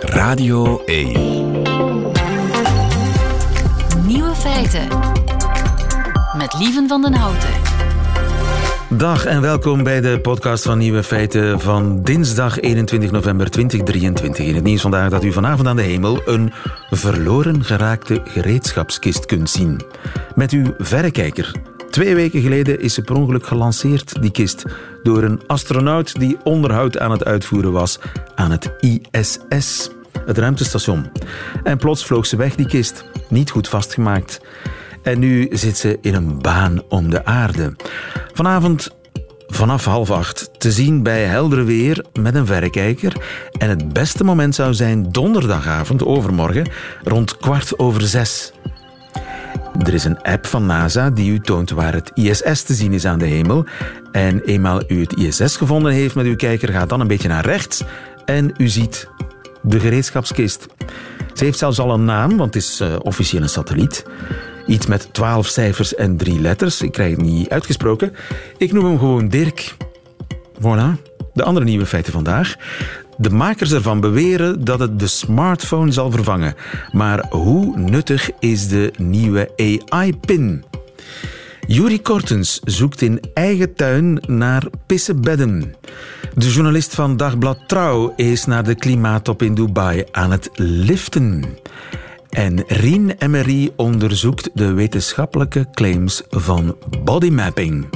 [0.00, 1.12] Radio 1.
[4.06, 4.88] Nieuwe feiten.
[6.36, 7.48] Met Lieven van den Houten.
[8.88, 14.46] Dag en welkom bij de podcast van Nieuwe Feiten van dinsdag 21 november 2023.
[14.46, 16.52] In het nieuws vandaag dat u vanavond aan de hemel een
[16.90, 19.80] verloren geraakte gereedschapskist kunt zien.
[20.34, 21.73] Met uw verrekijker.
[21.94, 24.64] Twee weken geleden is ze per ongeluk gelanceerd, die kist,
[25.02, 27.98] door een astronaut die onderhoud aan het uitvoeren was
[28.34, 29.90] aan het ISS,
[30.24, 31.10] het ruimtestation.
[31.62, 33.04] En plots vloog ze weg, die kist.
[33.28, 34.40] Niet goed vastgemaakt.
[35.02, 37.76] En nu zit ze in een baan om de aarde.
[38.32, 38.90] Vanavond
[39.46, 43.16] vanaf half acht te zien bij helder weer met een verrekijker.
[43.58, 46.68] En het beste moment zou zijn donderdagavond, overmorgen,
[47.02, 48.52] rond kwart over zes.
[49.78, 53.04] Er is een app van NASA die u toont waar het ISS te zien is
[53.04, 53.64] aan de hemel.
[54.12, 57.44] En eenmaal u het ISS gevonden heeft met uw kijker, gaat dan een beetje naar
[57.44, 57.82] rechts
[58.24, 59.08] en u ziet
[59.62, 60.66] de gereedschapskist.
[61.32, 64.04] Ze heeft zelfs al een naam, want het is uh, officieel een satelliet.
[64.66, 66.82] Iets met twaalf cijfers en drie letters.
[66.82, 68.12] Ik krijg het niet uitgesproken.
[68.56, 69.74] Ik noem hem gewoon Dirk.
[70.58, 71.02] Voilà.
[71.32, 72.56] De andere nieuwe feiten vandaag.
[73.16, 76.54] De makers ervan beweren dat het de smartphone zal vervangen.
[76.92, 80.64] Maar hoe nuttig is de nieuwe AI-pin?
[81.66, 85.74] Juri Kortens zoekt in eigen tuin naar pissebedden.
[86.34, 91.44] De journalist van Dagblad Trouw is naar de klimaattop in Dubai aan het liften.
[92.30, 97.86] En Rien Emery onderzoekt de wetenschappelijke claims van bodymapping.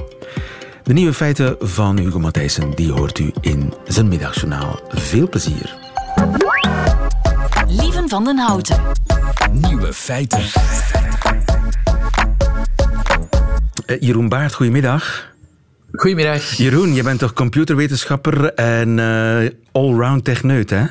[0.89, 4.81] De nieuwe feiten van Hugo Matthijssen die hoort u in zijn middagjournaal.
[4.89, 5.77] Veel plezier.
[7.67, 8.80] Lieven van den Houten.
[9.53, 10.41] Nieuwe feiten.
[13.86, 15.33] Uh, Jeroen Baart, goedemiddag.
[15.92, 16.53] Goedemiddag.
[16.53, 20.84] Jeroen, je bent toch computerwetenschapper en uh, allround techneut, hè?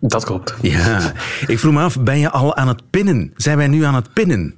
[0.00, 0.54] Dat klopt.
[0.60, 1.12] Ja.
[1.46, 3.32] Ik vroeg me af, ben je al aan het pinnen?
[3.36, 4.54] Zijn wij nu aan het pinnen?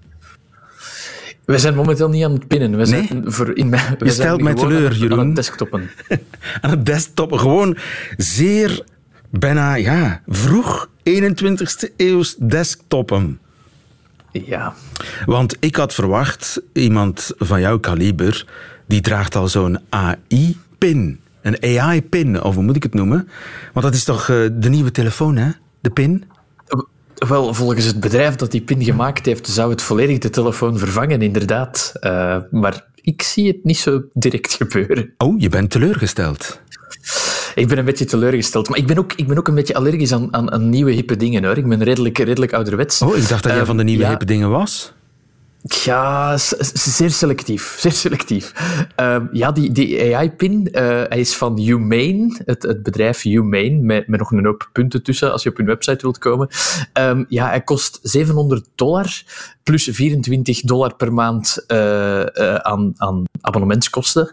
[1.45, 2.77] We zijn momenteel niet aan het pinnen.
[2.77, 3.23] We zijn Nee?
[3.25, 5.19] voor in mijn, we Je zijn stelt mij teleur, aan Jeroen.
[5.19, 5.91] Aan het desktoppen.
[6.61, 7.39] aan het desktoppen.
[7.39, 7.77] Gewoon
[8.17, 8.85] zeer,
[9.31, 13.39] bijna, ja, vroeg 21ste eeuws desktoppen.
[14.33, 14.75] Ja.
[15.27, 18.47] Want ik had verwacht, iemand van jouw kaliber,
[18.87, 21.21] die draagt al zo'n AI-pin.
[21.43, 23.29] Een AI-pin, of hoe moet ik het noemen?
[23.73, 25.51] Want dat is toch eh, de nieuwe telefoon, hè?
[25.81, 26.25] De pin?
[27.29, 31.23] Wel, volgens het bedrijf dat die pin gemaakt heeft, zou het volledig de telefoon vervangen,
[31.23, 31.93] inderdaad.
[32.01, 35.15] Eh, maar ik zie het niet zo direct gebeuren.
[35.19, 36.61] Oh, je bent teleurgesteld.
[37.55, 38.69] Ik ben een beetje teleurgesteld.
[38.69, 41.17] Maar ik ben ook, ik ben ook een beetje allergisch aan, aan, aan nieuwe hippe
[41.17, 41.45] dingen.
[41.45, 41.57] Hoor.
[41.57, 43.03] Ik ben redelijk, redelijk ouderwets.
[43.03, 44.09] Oh, ik dacht dat jij Eh, van de nieuwe ja.
[44.09, 44.93] hippe dingen was.
[45.63, 47.77] Ja, zeer selectief.
[47.81, 48.53] Zeer selectief.
[48.97, 54.09] Ehm, ja, die, die AI-pin, eh, hij is van Humane, het, het bedrijf Humane, met,
[54.09, 56.49] met nog een hoop punten tussen als je op hun website wilt komen.
[56.93, 59.23] Ehm, ja, hij kost 700 dollar
[59.63, 64.33] plus 24 dollar per maand eh, eh, aan, aan abonnementskosten.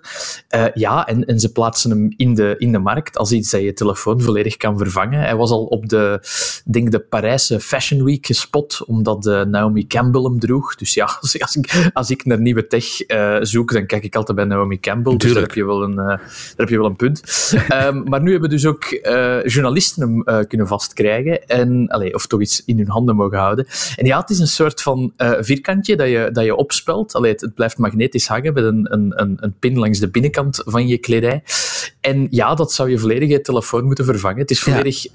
[0.74, 3.74] Ja, en, en ze plaatsen hem in de, in de markt als iets dat je
[3.74, 5.20] telefoon volledig kan vervangen.
[5.20, 6.20] Hij was al op de,
[6.66, 10.76] denk de Parijse Fashion Week gespot, omdat Naomi Campbell hem droeg.
[10.76, 14.16] Dus ja, als, als ik, als ik naar nieuwe tech eh, zoek, dan kijk ik
[14.16, 15.18] altijd bij Naomi Campbell.
[15.18, 17.22] Dus daar heb je wel een, eh, daar heb je wel een punt.
[17.68, 21.48] Ehm, maar nu hebben dus ook eh, journalisten hem kunnen vastkrijgen.
[21.48, 23.66] En, allee, of toch iets in hun handen mogen houden.
[23.96, 27.14] En ja, het is een soort van vierkantje dat je, dat je opspelt.
[27.14, 30.62] Allee, het, het blijft magnetisch hangen met een, een, een, een pin langs de binnenkant
[30.66, 31.44] van je kledij.
[32.02, 34.40] En ja, dat zou je volledig je telefoon moeten vervangen.
[34.40, 35.06] Het is volledig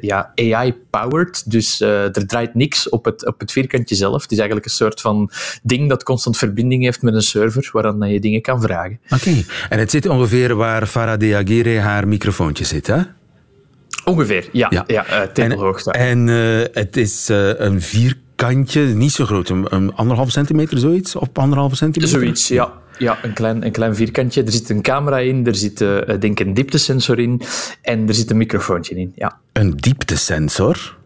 [0.00, 4.22] ja, AI-powered, dus eh, er draait niks op het, op het vierkantje zelf.
[4.22, 5.30] Het is eigenlijk een soort van
[5.62, 9.00] ding dat constant verbinding heeft met een server waaraan je dingen kan vragen.
[9.10, 9.44] Oké.
[9.68, 13.00] En het zit ongeveer waar Farah Diagire haar microfoontje zit, hè?
[14.04, 14.66] Ongeveer, ja.
[14.70, 14.84] Ja.
[14.86, 15.06] ja.
[15.06, 15.92] eh, tepelhoogte.
[15.92, 21.16] En eh, het is eh, een vierkantje, niet zo groot, een, een anderhalve centimeter, zoiets?
[21.16, 22.18] Op anderhalve centimeter?
[22.18, 22.72] Zoiets, ja.
[22.98, 24.44] Ja, een klein, een klein vierkantje.
[24.44, 27.42] Er zit een camera in, er zit eh, denk ik een dieptesensor in
[27.82, 29.12] en er zit een microfoontje in.
[29.16, 29.38] Ja.
[29.52, 30.97] Een dieptesensor?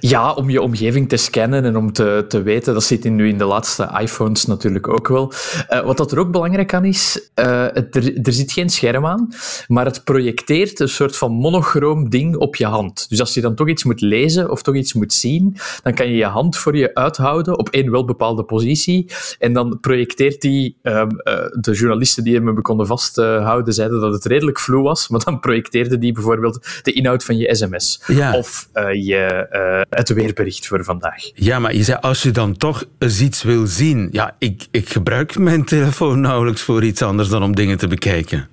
[0.00, 3.28] Ja, om je omgeving te scannen en om te, te weten, dat zit in, nu
[3.28, 5.32] in de laatste iPhones natuurlijk ook wel.
[5.68, 9.06] Eh, wat dat er ook belangrijk aan is, eh, het- er, er zit geen scherm
[9.06, 9.28] aan,
[9.66, 13.08] maar het projecteert een soort van monochroom ding op je hand.
[13.08, 16.08] Dus als je dan toch iets moet lezen of toch iets moet zien, dan kan
[16.08, 20.76] je je hand voor je uithouden op één wel bepaalde positie en dan projecteert die,
[20.82, 25.20] ehm, eh, de journalisten die hem konden vasthouden, zeiden dat het redelijk vloe was, maar
[25.24, 28.02] dan projecteerde die bijvoorbeeld de inhoud van je sms.
[28.06, 28.36] Ja.
[28.36, 31.30] Of je, eh, het weerbericht voor vandaag.
[31.34, 34.08] Ja, maar je zei, als je dan toch eens iets wil zien...
[34.12, 38.48] Ja, ik, ik gebruik mijn telefoon nauwelijks voor iets anders dan om dingen te bekijken.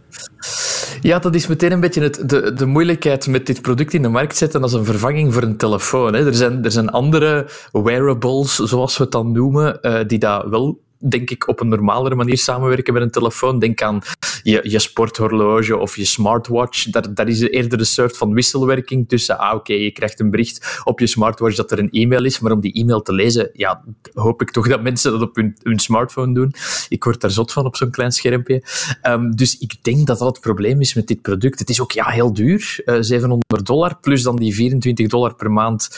[1.02, 4.10] Ja, dat is meteen een beetje het, de, de moeilijkheid met dit product in de
[4.10, 6.14] markt zetten als een vervanging voor een telefoon.
[6.14, 6.26] Hè.
[6.26, 10.80] Er, zijn, er zijn andere wearables, zoals we het dan noemen, uh, die dat wel
[11.00, 13.60] denk ik, op een normalere manier samenwerken met een telefoon.
[13.60, 14.02] Denk aan
[14.44, 16.90] je, je sporthorloge of je smartwatch.
[16.90, 19.38] Daar, is eerder een soort van wisselwerking tussen.
[19.38, 22.52] Ah, oké, je krijgt een bericht op je smartwatch dat er een e-mail is, maar
[22.52, 23.84] om die e-mail te lezen, ja,
[24.14, 26.54] hoop ik toch dat mensen dat op hun, hun smartphone doen.
[26.90, 28.64] Ik word daar zot van op zo'n klein schermpje.
[29.04, 31.60] Um, dus ik denk dat dat het probleem is met dit product.
[31.60, 35.36] Het is ook ja, heel duur, uh, eh, 700 dollar, plus dan die 24 dollar
[35.36, 35.90] per maand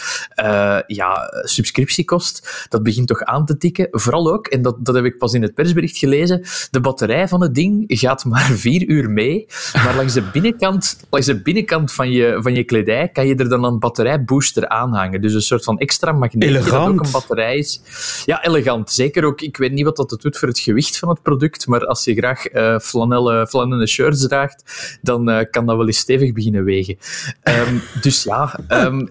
[0.44, 2.66] uh, ja, subscriptiekost.
[2.70, 3.88] Dat begint toch aan te tikken.
[3.92, 6.42] Vooral ook, en dat dat heb ik pas in het persbericht gelezen,
[6.72, 11.28] de batterij van het ding gaat maar vier uur mee, maar langs de binnenkant, langs
[11.28, 15.22] de binnenkant van, je, van je kledij kan je er dan een batterijbooster aanhangen.
[15.22, 17.82] Dus een soort van extra magneet dat ook een batterij is.
[18.26, 18.92] Ja, elegant.
[18.92, 21.86] Zeker ook, ik weet niet wat dat doet voor het gewicht van het product, maar
[21.86, 26.34] als je graag uh, flanellen, flanellen shirts draagt, dan uh, kan dat wel eens stevig
[26.34, 26.98] beginnen wegen.
[27.44, 28.60] Um, dus ja...
[28.70, 29.10] Um,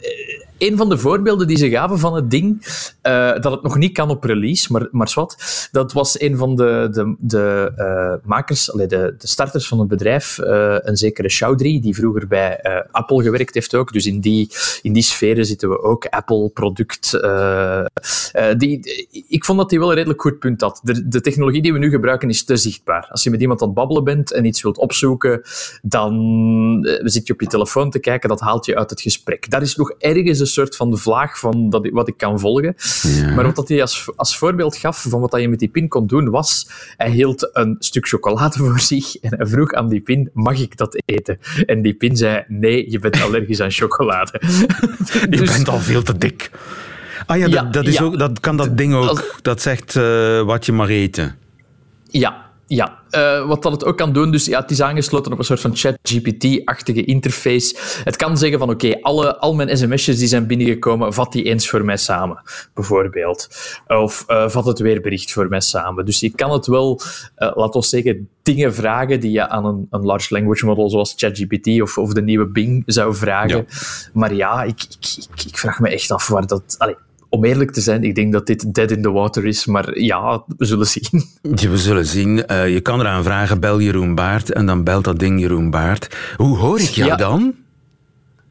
[0.59, 2.67] een van de voorbeelden die ze gaven van het ding,
[3.03, 6.57] uh, dat het nog niet kan op release, maar, maar wat, dat was een van
[6.57, 11.29] de, de, de uh, makers, allee, de, de starters van het bedrijf, uh, een zekere
[11.29, 12.61] Chaudhry, die vroeger bij
[12.91, 13.93] Apple gewerkt heeft ook.
[13.93, 14.51] Dus in die,
[14.83, 16.07] in die sferen zitten we ook.
[16.07, 17.11] Apple-product.
[18.59, 20.81] die, ik vond dat hij wel een redelijk goed punt had.
[20.83, 23.07] De, de technologie die we nu gebruiken is te zichtbaar.
[23.11, 25.43] Als je met iemand aan het babbelen bent en iets wilt opzoeken,
[25.83, 26.15] dan
[27.03, 29.51] zit je op je telefoon te kijken, dat haalt je uit het gesprek.
[29.51, 32.75] Daar is nog ergens soort van de vlaag van dat, wat ik kan volgen.
[33.35, 36.06] Maar wat dat hij als, als voorbeeld gaf van wat je met die pin kon
[36.06, 40.31] doen, was hij hield een stuk chocolade voor zich en hij vroeg aan die pin,
[40.33, 41.39] mag ik dat eten?
[41.67, 44.41] En die pin zei, nee, je bent allergisch aan chocolade.
[45.31, 46.50] Je dus, bent al veel te dik.
[47.27, 50.67] Ah ja, dat, dat, is ook, dat kan dat ding ook, dat zegt uh, wat
[50.67, 51.37] je mag eten.
[52.11, 55.38] Ja, ja, uh, wat dat het ook kan doen, dus ja, het is aangesloten op
[55.38, 57.76] een soort van chat-GPT-achtige interface.
[58.05, 61.69] Het kan zeggen van oké, alle al mijn sms'jes die zijn binnengekomen, vat die eens
[61.69, 62.43] voor mij samen,
[62.75, 63.49] bijvoorbeeld.
[63.87, 66.05] Of uh, vat het weerbericht voor mij samen.
[66.05, 67.00] Dus je kan het wel,
[67.38, 71.14] uh, laat ons zeggen, dingen vragen die je aan een, een large language model zoals
[71.17, 73.56] ChatGPT of, of de nieuwe Bing zou vragen.
[73.56, 73.64] Ja.
[74.12, 76.75] Maar ja, ik, ik, ik, ik, vraag me echt af waar dat...
[76.79, 76.97] Allez,
[77.29, 80.45] om eerlijk te zijn, ik denk dat dit dead in the water is, maar ja,
[80.57, 81.25] we zullen zien.
[81.71, 82.45] we zullen zien.
[82.51, 86.17] Uh, je kan eraan vragen, bel Jeroen Baart, en dan belt dat ding Jeroen Baart.
[86.37, 87.17] Hoe hoor ik jou ja.
[87.17, 87.55] dan?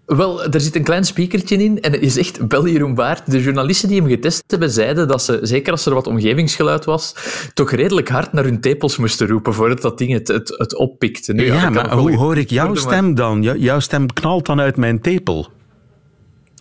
[0.05, 3.31] Wel, er zit een klein speakertje in en het is echt bel Jeroen Baart.
[3.31, 7.15] De journalisten die hem getest hebben, zeiden dat ze, zeker als er wat omgevingsgeluid was,
[7.53, 11.33] toch redelijk hard naar hun tepels moesten roepen voordat dat ding het, het, het oppikte.
[11.33, 13.41] Nu, ja, ja maar hoe hoor ik jouw stem dan?
[13.41, 15.47] Jouw stem knalt dan uit mijn tepel.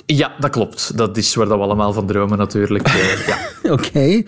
[0.07, 0.97] Ja, dat klopt.
[0.97, 2.89] Dat is waar dat we allemaal van dromen natuurlijk.
[2.89, 3.39] Uh, ja.
[3.73, 4.23] Oké.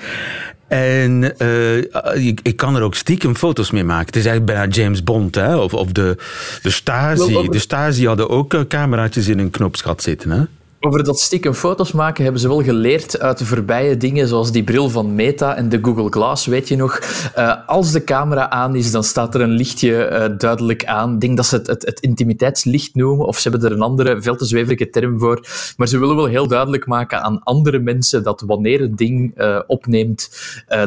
[0.69, 4.07] En uh, ik, ik, kan er ook stiekem foto's mee maken.
[4.07, 5.57] Het is eigenlijk bijna James Bond, hè?
[5.57, 6.17] Of, of de,
[6.63, 7.49] de Stasi.
[7.49, 10.43] De Stasi hadden ook uh, cameraatjes in hun knopsgat zitten, hè?
[10.81, 14.65] Over dat stiekem foto's maken hebben ze wel geleerd uit de voorbije dingen, zoals die
[14.65, 17.01] bril van Meta en de Google Glass, weet je nog.
[17.39, 21.15] Uh, als de camera aan is, dan staat er een lichtje uh, duidelijk aan.
[21.15, 24.37] Ik denk dat ze het, het, intimiteitslicht noemen, of ze hebben er een andere, veel
[24.37, 25.47] te term voor.
[25.77, 29.61] Maar ze willen wel heel duidelijk maken aan andere mensen dat wanneer het ding uh,
[29.67, 30.31] opneemt,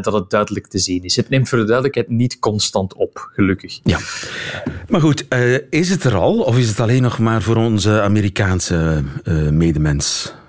[0.01, 1.15] dat het duidelijk te zien is.
[1.15, 3.79] Het neemt voor de duidelijkheid niet constant op, gelukkig.
[3.83, 3.99] Ja.
[4.89, 5.25] Maar goed,
[5.69, 9.03] is het er al, of is het alleen nog maar voor onze Amerikaanse
[9.81, 10.23] medemens?
[10.23, 10.39] mens?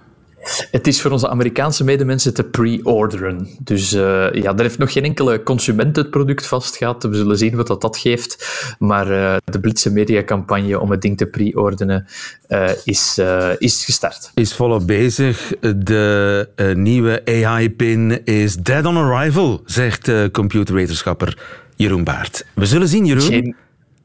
[0.70, 3.48] Het is voor onze Amerikaanse medemensen te pre-orderen.
[3.58, 4.00] Dus uh,
[4.32, 7.02] ja, er heeft nog geen enkele consument het product vastgehad.
[7.02, 8.46] We zullen zien wat dat, dat geeft.
[8.78, 12.06] Maar uh, de blitse mediacampagne om het ding te pre-ordenen
[12.48, 13.20] uh, is,
[13.58, 14.30] is gestart.
[14.34, 15.52] Is volop bezig.
[15.76, 21.38] De nieuwe AI-pin is dead on arrival, zegt computerwetenschapper
[21.76, 22.46] Jeroen Baart.
[22.54, 23.22] We zullen zien, Jeroen.
[23.22, 23.56] Geen,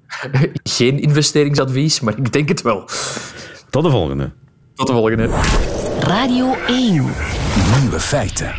[0.77, 2.89] geen investeringsadvies, maar ik denk het wel.
[3.69, 4.31] Tot de volgende.
[4.77, 5.29] Tot de volgende.
[6.00, 6.91] Radio 1.
[7.79, 8.55] Nieuwe feiten.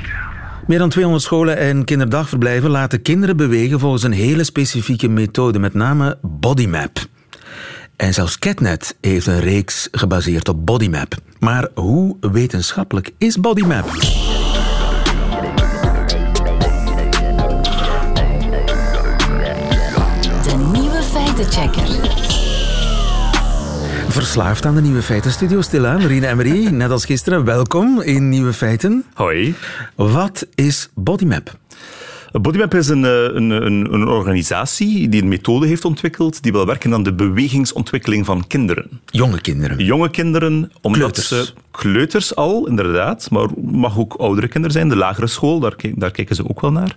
[0.67, 5.75] Meer dan 200 scholen en kinderdagverblijven laten kinderen bewegen volgens een hele specifieke methode, met
[5.75, 6.99] name Bodymap.
[7.97, 11.15] En zelfs Catnet heeft een reeks gebaseerd op Bodymap.
[11.39, 13.91] Maar hoe wetenschappelijk is Bodymap?
[20.43, 22.28] De nieuwe feitenchecker
[24.09, 25.61] verslaafd aan de Nieuwe Feiten-studio.
[25.61, 27.45] Stilaan, Rien Emery, net als gisteren.
[27.45, 29.05] Welkom in Nieuwe Feiten.
[29.15, 29.55] Hoi.
[29.95, 31.59] Wat is Bodymap?
[32.33, 36.67] Bodymap is een, eh, een, een, een, organisatie die een methode heeft ontwikkeld die wil
[36.67, 39.01] werken aan de bewegingsontwikkeling van kinderen.
[39.07, 39.85] Jonge kinderen?
[39.85, 41.29] Jonge kinderen, omdat kleuters.
[41.29, 41.53] ze...
[41.71, 44.89] Kleuters al, inderdaad, maar mag ook oudere kinderen zijn.
[44.89, 46.97] De lagere school, daar, daar kijken ze ook wel naar.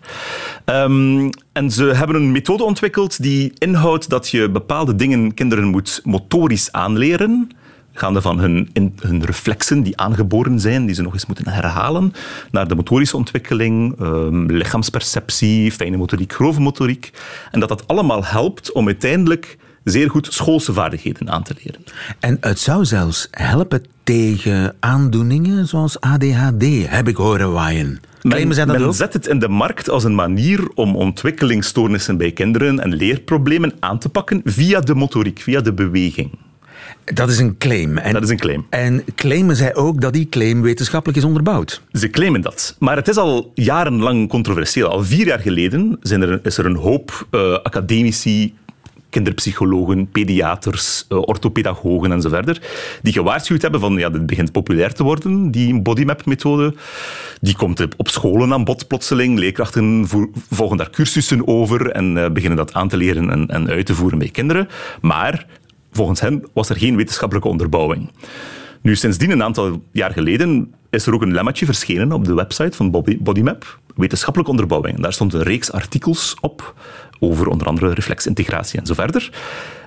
[0.65, 6.01] Um, en ze hebben een methode ontwikkeld die inhoudt dat je bepaalde dingen kinderen moet
[6.03, 7.49] motorisch aanleren
[7.93, 12.13] gaande van hun, in, hun reflexen die aangeboren zijn, die ze nog eens moeten herhalen,
[12.51, 17.11] naar de motorische ontwikkeling, um, lichaamsperceptie, fijne motoriek, grove motoriek.
[17.51, 21.83] En dat dat allemaal helpt om uiteindelijk zeer goed schoolse vaardigheden aan te leren.
[22.19, 27.99] En het zou zelfs helpen tegen aandoeningen zoals ADHD, heb ik horen waaien.
[28.21, 32.93] Men, men zet het in de markt als een manier om ontwikkelingsstoornissen bij kinderen en
[32.93, 36.31] leerproblemen aan te pakken via de motoriek, via de beweging.
[37.13, 37.97] Dat is een claim.
[37.97, 38.65] En, dat is een claim.
[38.69, 41.81] En claimen zij ook dat die claim wetenschappelijk is onderbouwd?
[41.91, 42.75] Ze claimen dat.
[42.79, 44.87] Maar het is al jarenlang controversieel.
[44.87, 48.53] Al vier jaar geleden zijn er, is er een hoop uh, academici,
[49.09, 52.61] kinderpsychologen, pediaters, uh, orthopedagogen en zo verder,
[53.01, 56.73] die gewaarschuwd hebben van ja, dit begint populair te worden, die bodymap-methode.
[57.41, 59.39] Die komt op scholen aan bod plotseling.
[59.39, 60.07] Leerkrachten
[60.49, 63.95] volgen daar cursussen over en uh, beginnen dat aan te leren en, en uit te
[63.95, 64.67] voeren bij kinderen.
[65.01, 65.45] Maar
[65.91, 68.11] volgens hen was er geen wetenschappelijke onderbouwing.
[68.81, 72.77] Nu, sindsdien, een aantal jaar geleden, is er ook een lemmatje verschenen op de website
[72.77, 74.99] van Bodymap, wetenschappelijke onderbouwing.
[74.99, 76.73] daar stond een reeks artikels op
[77.19, 79.29] over onder andere reflexintegratie en zo verder.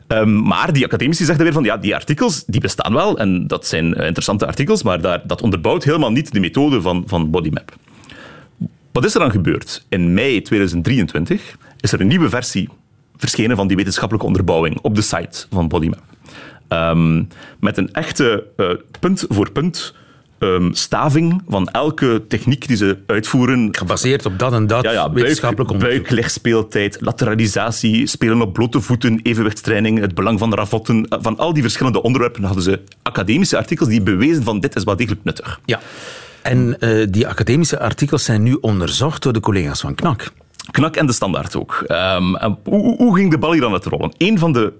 [0.08, 3.66] Um, maar die academici zeggen weer van ja, die artikels die bestaan wel en dat
[3.66, 7.76] zijn eh, interessante artikels, maar daar, dat onderbouwt helemaal niet de methode van, van Bodymap.
[8.92, 9.84] Wat is er dan gebeurd?
[9.88, 12.68] In mei 2023 is er een nieuwe versie
[13.24, 16.02] verschenen van die wetenschappelijke onderbouwing op de site van Bodymap.
[16.68, 17.28] Um,
[17.60, 19.94] met een echte uh, punt voor punt
[20.38, 23.68] um, staving van elke techniek die ze uitvoeren.
[23.74, 26.08] Gebaseerd op dat en dat ja, ja, wetenschappelijk buik, onderzoek.
[26.08, 31.08] Buik, ligspeeltijd, lateralisatie, spelen op blote voeten, evenwichtstraining, het belang van de ravotten.
[31.08, 34.84] Eh, van al die verschillende onderwerpen hadden ze academische artikels die bewezen van dit is
[34.84, 35.60] wel degelijk nuttig.
[35.64, 35.80] Ja.
[36.42, 40.32] En uh, die academische artikels zijn nu onderzocht door de collega's van KNAK.
[40.74, 41.84] Knak en de standaard ook.
[41.88, 44.12] Um, hoe, hoe, ging de bal hier dan het rollen?
[44.18, 44.72] Een van de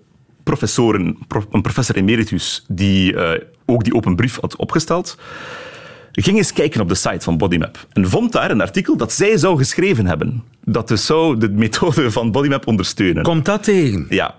[0.43, 1.19] professoren,
[1.51, 3.31] een professor emeritus, die uh,
[3.67, 5.19] ook die open brief had opgesteld,
[6.13, 9.37] ging eens kijken op de site van Bodymap en vond daar een artikel dat zij
[9.37, 10.43] zou geschreven hebben.
[10.65, 13.23] Dat dus zou de methode van Bodymap ondersteunen.
[13.23, 14.07] Komt dat tegen?
[14.09, 14.35] Ja.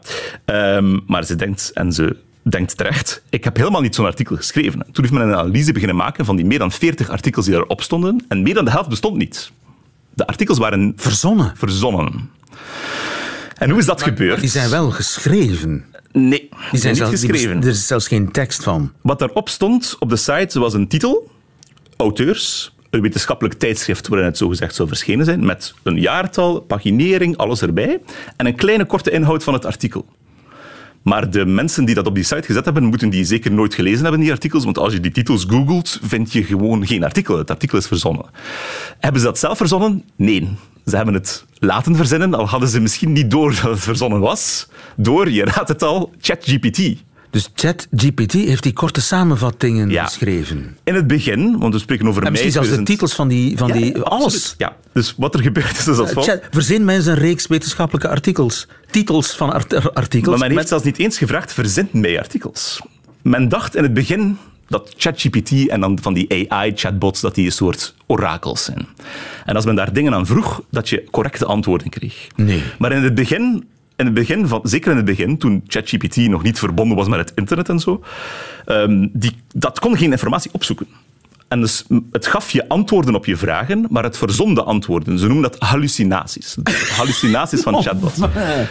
[0.45, 4.85] Um, maar ze denkt, en ze denkt terecht, ik heb helemaal niet zo'n artikel geschreven.
[4.91, 7.81] Toen heeft men een analyse beginnen maken van die meer dan 40 artikels die erop
[7.81, 9.51] stonden en meer dan de helft bestond niet.
[10.15, 11.51] De artikels waren verzonnen.
[11.55, 12.29] verzonnen.
[13.55, 14.39] En hoe is dat gebeurd?
[14.39, 15.85] Die zijn wel geschreven.
[16.11, 17.61] Nee, die zijn, niet geschreven.
[17.61, 18.91] er is zelfs geen tekst van.
[19.01, 21.31] Wat daarop stond op de site was een titel,
[21.97, 27.61] auteurs, een wetenschappelijk tijdschrift waarin het zogezegd zou verschenen zijn, met een jaartal, paginering, alles
[27.61, 28.01] erbij,
[28.37, 30.05] en een kleine korte inhoud van het artikel.
[31.05, 34.01] Maar de mensen die dat op die site gezet hebben, moeten die zeker nooit gelezen
[34.01, 34.63] hebben, die artikels.
[34.63, 37.37] Want als je die titels googelt, vind je gewoon geen artikel.
[37.37, 38.25] Het artikel is verzonnen.
[38.99, 40.03] Hebben ze dat zelf verzonnen?
[40.15, 40.49] Nee.
[40.85, 44.67] Ze hebben het laten verzinnen, al hadden ze misschien niet door dat het verzonnen was,
[44.95, 47.03] door, je raadt het al, ChatGPT.
[47.35, 50.77] Dus ChatGPT heeft die korte samenvattingen geschreven.
[50.83, 52.43] In het begin, want we spreken over en mei...
[52.43, 53.57] Misschien zelfs de titels van die...
[53.57, 54.55] Van die alles.
[54.57, 56.39] Ja, dus wat er gebeurt is als volgt.
[56.51, 58.67] Verzin mij eens een reeks wetenschappelijke artikels.
[58.89, 59.53] Titels van
[59.93, 60.39] artikels.
[60.39, 62.81] Maar men heeft zelfs niet eens gevraagd, verzint mij artikels.
[63.21, 64.37] Men dacht in het begin
[64.67, 68.87] dat ChatGPT en dan van die AI-chatbots, dat die een soort orakels zijn.
[69.45, 72.27] En als men daar dingen aan vroeg, dat je correcte antwoorden kreeg.
[72.35, 72.63] Nee.
[72.79, 73.65] Maar in het begin
[73.95, 77.19] in het begin van, zeker in het begin, toen ChatGPT nog niet verbonden was met
[77.19, 78.03] het internet en zo,
[78.65, 80.87] um, die, dat kon geen informatie opzoeken.
[81.47, 85.19] En dus het gaf je antwoorden op je vragen, maar het verzonde antwoorden.
[85.19, 86.57] Ze noemen dat hallucinaties.
[86.95, 88.19] hallucinaties van chatbots.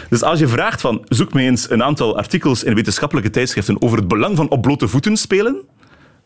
[0.09, 3.97] Dus als je vraagt van, zoek me eens een aantal artikels in wetenschappelijke tijdschriften over
[3.97, 5.55] het belang van op blote voeten spelen,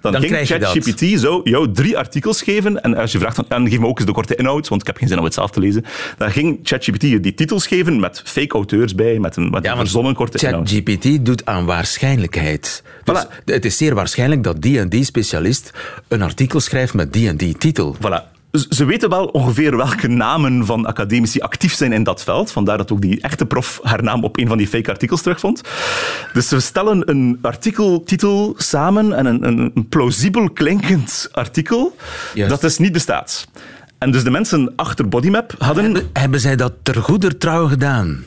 [0.02, 2.84] dan, dan ging ChatGPT zo jou drie artikels geven.
[2.84, 4.98] En als je vraagt, dan geef me ook eens de korte inhoud, want ik heb
[4.98, 5.86] geen zin om het zelf te lezen.
[6.18, 9.72] Dan ging ChatGPT je die titels geven met fake auteurs bij, met een, met ja,
[9.72, 10.70] een verzonnen korte inhoud.
[10.70, 12.84] ChatGPT doet aan waarschijnlijkheid.
[13.04, 15.72] Dus het is zeer waarschijnlijk dat die en die specialist
[16.08, 17.96] een artikel schrijft met die en die titel.
[17.96, 22.52] Voilà ze weten wel ongeveer welke namen van academici actief zijn in dat veld.
[22.52, 25.62] Vandaar dat ook die echte prof haar naam op een van die fake artikels terugvond.
[26.34, 31.96] Dus ze stellen een artikeltitel samen en een, een, een plausibel klinkend artikel
[32.34, 33.48] dat dus niet bestaat.
[33.98, 35.84] En dus de mensen achter Bodymap hadden...
[35.84, 38.24] Hebben, hebben zij dat ter goeder trouw gedaan?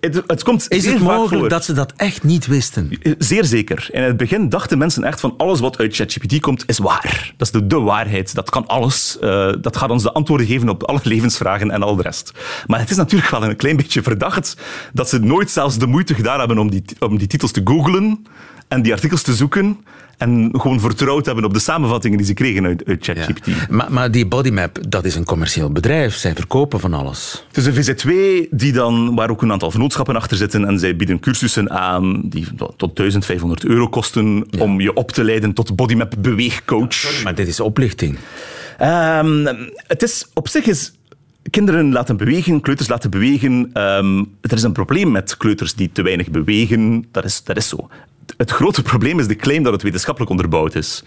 [0.00, 1.48] Het, het komt Is het mogelijk voor.
[1.48, 2.98] dat ze dat echt niet wisten?
[3.18, 3.88] Zeer zeker.
[3.92, 7.32] In het begin dachten mensen echt van alles wat uit ChatGPT komt is waar.
[7.36, 8.34] Dat is de, de waarheid.
[8.34, 9.18] Dat kan alles.
[9.20, 12.32] Eh, dat gaat ons de antwoorden geven op alle levensvragen en al de rest.
[12.66, 14.56] Maar het is natuurlijk wel een klein beetje verdacht
[14.92, 18.26] dat ze nooit zelfs de moeite gedaan hebben om die, om die titels te googlen
[18.68, 19.78] en die artikels te zoeken
[20.18, 23.14] en gewoon vertrouwd hebben op de samenvattingen die ze kregen uit, uit Ja.
[23.14, 23.68] ChatGPT.
[23.70, 26.14] Maar, maar die Bodymap, dat is een commercieel bedrijf.
[26.14, 27.44] Zij verkopen van alles.
[27.52, 30.96] Het is een VZ2 die dan, waar ook een aantal vennootschappen achter zitten en zij
[30.96, 36.14] bieden cursussen aan die tot 1500 euro kosten om je op te leiden tot Bodymap
[36.18, 37.22] beweegcoach.
[37.22, 38.18] Maar dit is oplichting.
[38.78, 39.46] Ehm,
[39.86, 40.92] het is op zich is
[41.50, 43.70] kinderen laten bewegen, kleuters laten bewegen.
[43.72, 47.04] Ehm, er is een probleem met kleuters die te weinig bewegen.
[47.10, 47.88] Dat is, dat is zo.
[48.36, 51.02] Het grote probleem is de claim dat het wetenschappelijk onderbouwd is.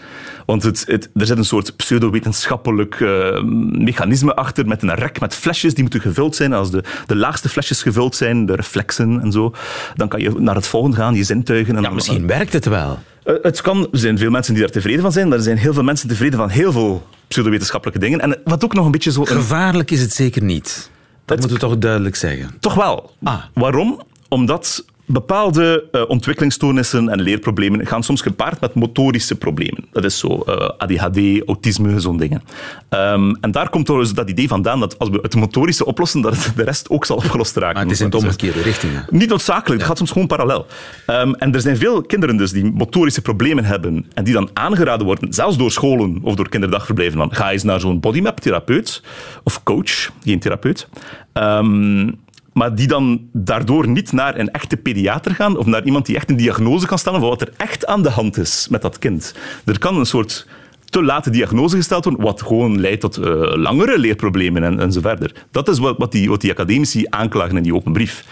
[0.45, 5.35] Want het, het, er zit een soort pseudo-wetenschappelijk eh, mechanisme achter met een rek met
[5.35, 6.53] flesjes die moeten gevuld zijn.
[6.53, 9.53] Als de, de laagste flesjes gevuld zijn, de reflexen en zo,
[9.95, 11.75] dan kan je naar het volgende gaan, je zintuigen.
[11.75, 12.99] En Ja, dan- misschien werkt het wel.
[13.23, 15.73] eh, Het kan, er zijn veel mensen die daar tevreden van zijn, er zijn heel
[15.73, 18.19] veel mensen tevreden van heel veel pseudowetenschappelijke dingen.
[18.21, 19.23] En wat ook nog een beetje zo...
[19.25, 20.89] Gevaarlijk is het zeker niet.
[21.25, 22.49] Dat moeten we toch duidelijk zeggen.
[22.59, 23.11] toch wel.
[23.23, 23.43] Ah.
[23.53, 24.01] Waarom?
[24.29, 29.85] Omdat bepaalde eh, ontwikkelingsstoornissen en leerproblemen gaan soms gepaard met motorische problemen.
[29.91, 32.43] Dat is zo eh, ADHD, autisme, zo'n dingen.
[32.89, 36.43] Ehm, en daar komt dus dat idee vandaan dat als we het motorische oplossen, dat
[36.43, 37.73] het de rest ook zal opgelost raken.
[37.73, 38.93] Maar het is in de omgekeerde richting.
[38.93, 39.01] hè.
[39.09, 40.65] Niet noodzakelijk, het gaat soms gewoon parallel.
[41.05, 45.05] Ehm, en er zijn veel kinderen dus die motorische problemen hebben en die dan aangeraden
[45.05, 49.03] worden, zelfs door scholen of door kinderdagverblijven, van ga eens naar zo'n bodymap-therapeut
[49.43, 50.87] of coach, geen therapeut.
[51.33, 52.09] Ehm,
[52.57, 56.29] maar die dan daardoor niet naar een echte pediater gaan of naar iemand die echt
[56.29, 59.33] een diagnose kan stellen van wat er echt aan de hand is met dat kind.
[59.65, 60.47] Er kan een soort
[60.85, 65.31] te late diagnose gesteld worden, wat gewoon leidt tot eh, langere leerproblemen en, zo verder.
[65.51, 68.25] Dat is wat, wat, die, academici aanklagen in die open brief.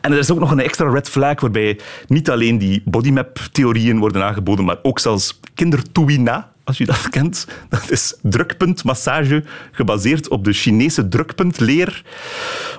[0.00, 4.24] En er is ook nog een extra red flag waarbij niet alleen die bodymap-theorieën worden
[4.24, 7.46] aangeboden, maar ook zelfs kindertuina, als je dat kent.
[7.68, 12.04] Dat is drukpuntmassage gebaseerd op de Chinese drukpuntleer,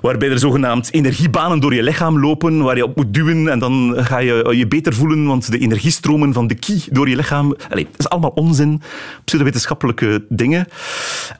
[0.02, 3.94] waarbij er zogenaamd energiebanen door je lichaam lopen, waar je op moet duwen en dan
[3.98, 7.56] ga je je beter voelen, want de energiestromen van de ki door je lichaam...
[7.70, 8.82] Allee, dat is allemaal onzin,
[9.24, 10.68] pseudowetenschappelijke dingen.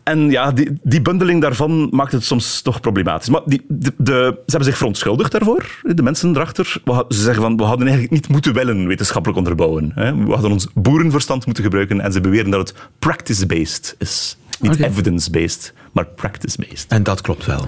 [0.04, 3.30] En ja, die, die bundeling daarvan maakt het soms toch problematisch.
[3.30, 3.94] Maar die, de,
[4.36, 6.82] ze hebben zich verontschuldigd daarvoor, de mensen erachter.
[6.86, 9.92] Ze zeggen van, we hadden eigenlijk niet moeten willen wetenschappelijk onderbouwen.
[9.96, 14.38] We hadden ons boerenverstand moeten gebruiken en ze beweren dat het practice-based is.
[14.60, 16.86] Niet evidence-based, maar practice-based.
[16.88, 17.68] En dat klopt wel.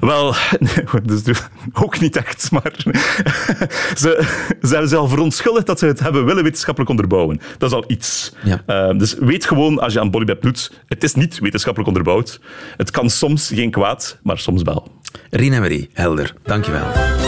[0.00, 0.34] Wel,
[1.22, 1.22] dus
[1.72, 2.74] ook niet echt, maar
[4.00, 4.26] ze,
[4.62, 7.40] ze hebben al verontschuldigd dat ze het hebben willen wetenschappelijk onderbouwen.
[7.58, 8.32] Dat is al iets.
[8.44, 8.62] Ja.
[8.66, 12.40] Eh, dus weet gewoon, als je aan bodybap doet, het is niet wetenschappelijk onderbouwd.
[12.76, 15.00] Het kan soms geen kwaad, maar soms wel.
[15.30, 16.34] Rien en Marie, helder.
[16.42, 17.21] Dankjewel.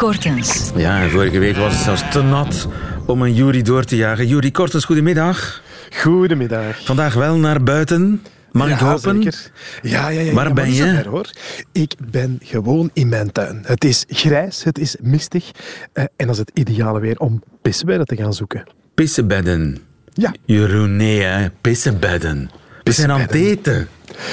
[0.00, 0.70] Kortens.
[0.76, 2.68] Ja, en vorige week was het zelfs te nat
[3.06, 4.26] om een Jury door te jagen.
[4.26, 5.62] Jury Kortens, goedemiddag.
[5.96, 6.84] Goedemiddag.
[6.84, 8.22] Vandaag wel naar buiten.
[8.52, 9.22] Mag ik ja, hopen?
[9.22, 9.50] Zeker.
[9.82, 10.32] Ja, ja, ja.
[10.32, 11.02] Waar ja, ben je?
[11.08, 11.30] hoor.
[11.72, 13.60] Ik ben gewoon in mijn tuin.
[13.66, 15.50] Het is grijs, het is mistig.
[15.92, 18.64] eh, en dat is het ideale weer om pissenbedden te gaan zoeken.
[18.94, 19.78] Pissenbedden.
[20.12, 21.50] Ja, Jeroen, nee, hè.
[21.60, 22.50] Pissenbedden.
[22.82, 23.88] We zijn aan het eten.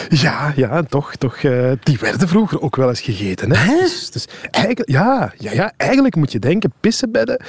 [0.10, 1.16] ja, ja toch.
[1.16, 3.56] toch eh, die werden vroeger ook wel eens gegeten.
[3.56, 3.76] Hè?
[3.80, 7.42] Dus, dus eigenlijk, ja, ja, ja, eigenlijk moet je denken, pissenbedden,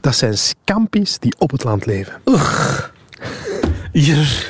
[0.00, 2.12] dat zijn scampi's die op het land leven.
[3.92, 4.46] Jur-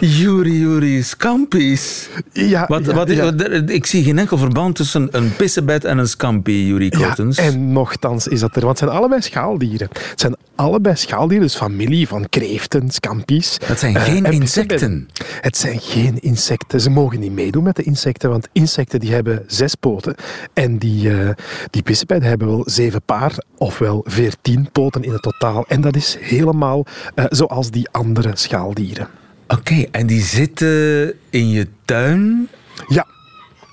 [0.00, 2.08] Juri, Juri, scampi's.
[2.32, 3.24] Ja, Wat, ja, wat, ja.
[3.34, 7.38] wat- ik zie geen enkel verband tussen een pissenbed en een scampi, Juri Ja, Kortens.
[7.38, 9.88] en nochtans is dat er, want het zijn allebei schaaldieren.
[9.92, 13.58] Het zijn allebei schaaldieren, dus familie van kreeften, scampi's.
[13.68, 15.08] Dat zijn eh, geen en insecten.
[15.40, 16.80] Het zijn geen insecten.
[16.80, 20.14] Ze mogen niet meedoen met de insecten, want insecten die hebben zes poten.
[20.52, 21.28] En die, eh
[21.70, 25.64] die pissenbedden hebben wel zeven paar, ofwel veertien poten in het totaal.
[25.68, 29.08] En dat is helemaal eh, zoals die andere schaaldieren.
[29.48, 32.48] Oké, en die zitten in je tuin.
[32.88, 33.06] Ja,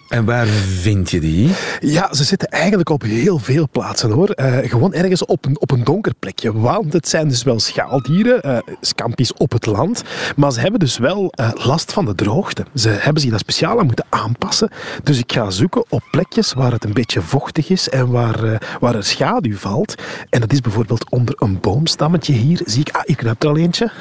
[0.10, 1.52] En waar vind je die?
[1.80, 4.30] Ja, ze zitten eigenlijk op heel veel plaatsen hoor.
[4.30, 6.60] Eh, gewoon ergens op een, op een donker plekje.
[6.60, 10.04] Want het zijn dus wel schaaldieren, scampi's op het land.
[10.36, 12.66] Maar ze hebben dus wel eh, last van de droogte.
[12.76, 14.70] Ze hebben zich daar speciaal aan moeten aanpassen.
[15.04, 18.96] Dus ik ga zoeken op plekjes waar het een beetje vochtig is en waar, waar
[18.96, 19.96] er schaduw valt.
[20.30, 22.62] En dat is bijvoorbeeld onder een boomstammetje hier.
[22.66, 23.92] Zie ik, ah, ik heb er al eentje.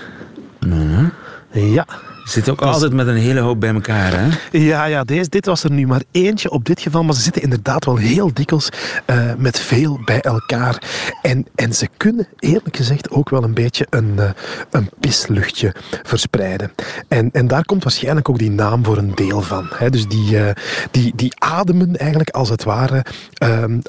[1.50, 1.86] Ja.
[2.24, 4.28] Zit ook altijd met een hele hoop bij elkaar, hè?
[4.58, 7.42] Ja, ja deze, dit was er nu maar eentje op dit geval, maar ze zitten
[7.42, 8.68] inderdaad wel heel dikwijls
[9.04, 10.82] eh, met veel bij elkaar.
[11.22, 14.30] En, en ze kunnen eerlijk gezegd ook wel een beetje een, uh,
[14.70, 16.72] een pisluchtje verspreiden.
[17.08, 19.66] En, en daar komt waarschijnlijk ook die naam voor een deel van.
[19.74, 19.90] Hè.
[19.90, 20.50] Dus die, uh,
[20.90, 23.04] die, die ademen eigenlijk als het ware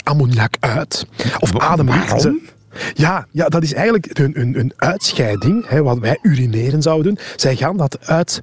[0.03, 1.05] ammoniak uit.
[1.39, 1.93] Of ademen.
[2.93, 7.23] Ja, ja, dat is eigenlijk een, een, een uitscheiding, hè, wat wij urineren zouden doen.
[7.35, 8.39] Zij gaan dat uit...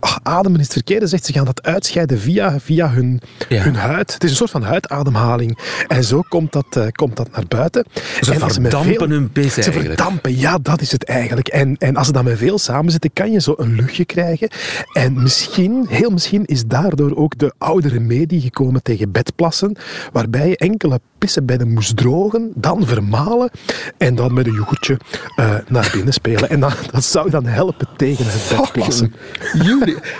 [0.00, 3.62] Oh, ademen is het verkeerde, zegt ze gaan dat uitscheiden via, via hun, ja.
[3.62, 4.14] hun huid.
[4.14, 5.58] Het is een soort van huidademhaling.
[5.88, 7.84] En zo komt dat, uh, komt dat naar buiten.
[8.20, 11.48] Ze en verdampen veel, hun pis Ze verdampen, ja, dat is het eigenlijk.
[11.48, 14.48] En, en als ze dan met veel samen zitten, kan je zo een luchtje krijgen.
[14.92, 19.76] En misschien, heel misschien, is daardoor ook de oude remedie gekomen tegen bedplassen,
[20.12, 23.41] waarbij je enkele pissenbedden moest drogen, dan vermalen
[23.98, 24.98] en dan met een yoghurtje
[25.36, 26.50] uh, naar binnen spelen.
[26.50, 29.14] En dan, dat zou dan helpen tegen het bedplassen.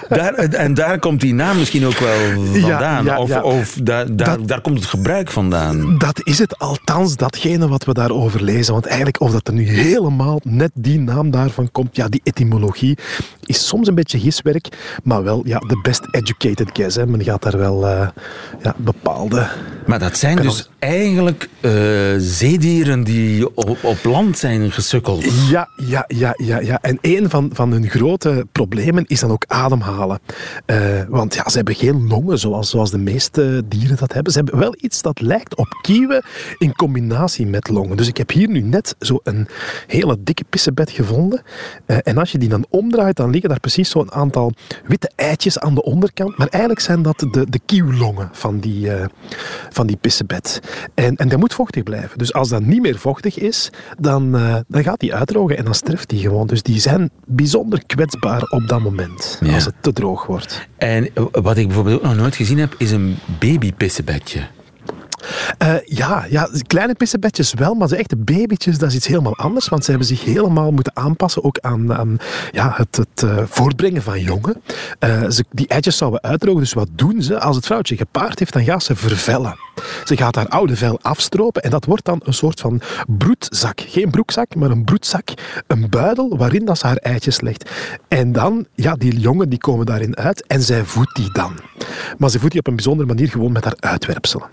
[0.08, 2.18] daar, en daar komt die naam misschien ook wel
[2.52, 3.04] vandaan.
[3.04, 5.98] Ja, ja, of, of daar, daar, dat, daar komt het gebruik vandaan.
[5.98, 8.72] Dat is het althans, datgene wat we daarover lezen.
[8.72, 12.98] Want eigenlijk of dat er nu helemaal net die naam daarvan komt, ja, die etymologie,
[13.44, 14.68] is soms een beetje giswerk,
[15.02, 16.96] maar wel ja, de best educated guess.
[16.96, 17.06] Hè.
[17.06, 18.08] Men gaat daar wel uh,
[18.62, 19.48] ja, bepaalde...
[19.86, 21.72] Maar dat zijn dus eigenlijk uh,
[22.18, 23.11] zeedieren die
[23.54, 25.24] op, op, land zijn gesukkeld.
[25.48, 26.78] Ja, ja, ja, ja, ja.
[26.82, 30.20] En een van, van hun grote problemen is dan ook ademhalen.
[30.66, 34.32] Uh, want ja, ze hebben geen longen zoals, zoals de meeste dieren dat hebben.
[34.32, 36.24] Ze hebben wel iets dat lijkt op kieuwen
[36.58, 37.96] in combinatie met longen.
[37.96, 39.48] Dus ik heb hier nu net zo een
[39.86, 41.42] hele dikke pissebed gevonden.
[41.86, 44.52] Uh, en als je die dan omdraait, dan liggen daar precies zo'n aantal
[44.86, 46.38] witte eitjes aan de onderkant.
[46.38, 49.04] Maar eigenlijk zijn dat de, de kieuwlongen van die, uh,
[49.70, 50.60] van die pissebed.
[50.94, 52.18] En, en dat moet vochtig blijven.
[52.18, 55.74] Dus als dat niet meer vochtig is, dan, uh, dan gaat die uitdrogen en dan
[55.74, 56.46] sterft die gewoon.
[56.46, 59.54] Dus die zijn bijzonder kwetsbaar op dat moment, ja.
[59.54, 60.68] als het te droog wordt.
[60.78, 64.40] En wat ik bijvoorbeeld ook nog nooit gezien heb, is een babypissebedje.
[65.62, 69.68] Uh, ja, ja, kleine pissebedjes wel, maar de echte babytjes, dat is iets helemaal anders.
[69.68, 72.16] Want ze hebben zich helemaal moeten aanpassen ook aan, aan
[72.50, 74.62] ja, het, het uh, voortbrengen van jongen.
[75.00, 77.40] Uh, ze, die eitjes zouden uitdrogen, dus wat doen ze?
[77.40, 79.56] Als het vrouwtje gepaard heeft, dan gaat ze vervellen.
[80.04, 83.80] Ze gaat haar oude vel afstropen en dat wordt dan een soort van broedzak.
[83.80, 85.28] Geen broekzak, maar een broedzak.
[85.66, 87.70] Een buidel waarin dat ze haar eitjes legt.
[88.08, 91.52] En dan, ja, die jongen die komen daarin uit en zij voedt die dan.
[92.18, 94.48] Maar ze voedt die op een bijzondere manier gewoon met haar uitwerpselen.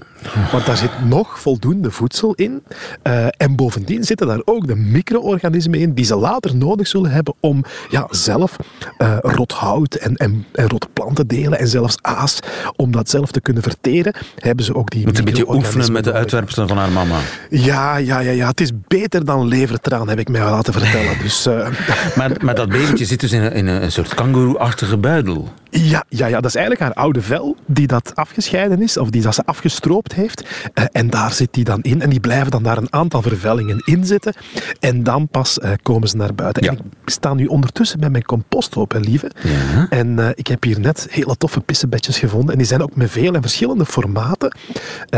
[0.51, 2.63] Want daar zit nog voldoende voedsel in.
[3.03, 7.33] Uh, en bovendien zitten daar ook de micro-organismen in die ze later nodig zullen hebben
[7.39, 8.55] om ja, zelf
[8.97, 12.39] uh, rot hout en, en, en rotte planten delen en zelfs aas,
[12.75, 16.13] om dat zelf te kunnen verteren, hebben ze ook die een beetje oefenen met de
[16.13, 17.17] uitwerpselen van haar mama.
[17.49, 18.47] Ja, ja, ja, ja.
[18.47, 21.17] Het is beter dan levertraan, heb ik mij laten vertellen.
[21.21, 21.67] Dus, uh...
[22.17, 25.49] maar, maar dat babytje zit dus in een, in een soort kangoeroe-achtige buidel.
[25.69, 29.21] Ja, ja, ja, dat is eigenlijk haar oude vel die dat afgescheiden is, of die
[29.21, 30.43] dat ze afgestroopt heeft.
[30.73, 32.01] Uh, en daar zit die dan in.
[32.01, 34.33] En die blijven dan daar een aantal vervellingen in zitten.
[34.79, 36.63] En dan pas uh, komen ze naar buiten.
[36.63, 36.69] Ja.
[36.69, 39.31] En ik sta nu ondertussen bij mijn composthoop, hè, lieve.
[39.43, 39.87] Ja.
[39.89, 42.51] En uh, ik heb hier net hele toffe pissebedjes gevonden.
[42.51, 44.55] En die zijn ook met veel en verschillende formaten.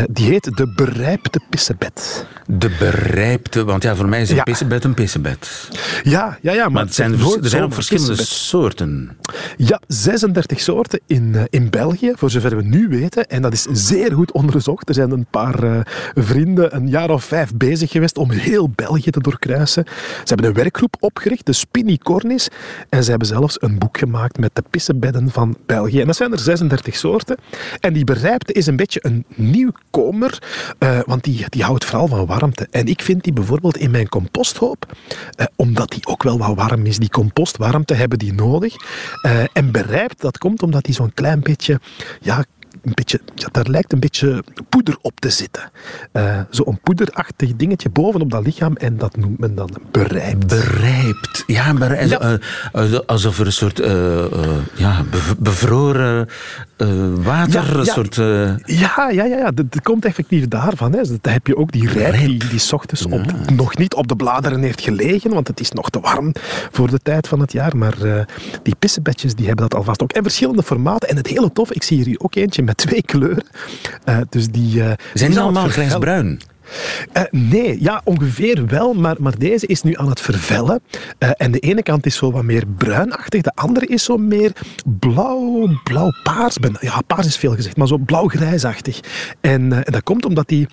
[0.10, 2.26] die heet de berijpte pissebed.
[2.46, 4.44] De berijpte, want ja, voor mij is een ja.
[4.44, 5.70] pissebed een pissebed.
[6.04, 6.64] Ja, ja, ja.
[6.64, 9.18] Maar, maar het zijn, er zijn ook verschillende soorten.
[9.58, 13.28] Ja, 36 soorten in, in België, voor zover we nu weten.
[13.30, 14.90] En dat is zeer goed onderzocht.
[14.90, 15.80] Er zijn een paar uh,
[16.14, 19.84] vrienden een jaar of vijf bezig geweest om heel België te doorkruisen.
[19.88, 22.48] Ze hebben een werkgroep opgericht, de Spinicornis.
[22.90, 26.00] En ze hebben zelfs een boek gemaakt met de pissebedden van België.
[26.00, 27.38] En dat zijn er 36 soorten.
[27.80, 30.44] En die berijpte is een beetje een nieuwkomer,
[30.80, 32.68] uh, want die, die houdt vooral van warmte.
[32.72, 34.86] En ik vind die bijvoorbeeld in mijn composthoop,
[35.56, 36.98] omdat die ook wel wat warm is.
[36.98, 38.76] Die compostwarmte hebben die nodig.
[39.54, 41.80] en berijpt, dat komt omdat die zo'n klein beetje
[42.22, 42.46] ja,
[42.82, 45.72] een beetje, ja, daar lijkt een beetje poeder op te zitten.
[46.14, 50.48] Uh, Zo'n poederachtig dingetje bovenop dat lichaam en dat noemt men dan berijpt.
[50.48, 51.44] Berijpt.
[51.48, 52.10] Ja, berijpt.
[52.10, 52.38] Ja.
[52.74, 53.88] Uh, alsof er een soort uh,
[54.76, 55.04] ja,
[55.40, 56.28] bevroren
[57.24, 58.16] water, ja, een soort...
[58.16, 59.52] Ja, ja, ja, ja.
[59.52, 60.92] Dat, dat, komt effectief daarvan.
[60.92, 61.02] Hè.
[61.22, 64.16] Dan heb je ook die rijp die, die s ochtends op, nog niet op de
[64.16, 66.34] bladeren heeft gelegen, want het is nog te warm
[66.72, 67.78] voor de tijd van het jaar.
[67.78, 68.26] Maar
[68.64, 70.12] die pissebedjes die hebben dat alvast ook.
[70.12, 71.10] En verschillende formaten.
[71.10, 73.44] En het hele tof, ik zie hier ook eentje met twee kleuren.
[74.06, 76.40] Uh, dus die, uh, Zijn die allemaal grijsbruin?
[77.14, 80.82] Uh, nee, ja, ongeveer wel, maar, maar deze is nu aan het vervellen.
[81.20, 84.52] Uh, en de ene kant is zo wat meer bruinachtig, de andere is zo meer
[85.00, 86.58] blauw, blauw-paars.
[86.80, 89.00] Ja, paars is veel gezegd, maar zo blauw-grijsachtig.
[89.42, 90.68] En, uh, en dat komt omdat die